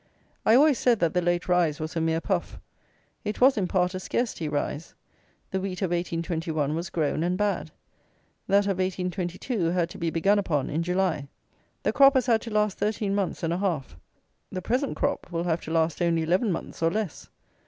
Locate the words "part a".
3.67-3.99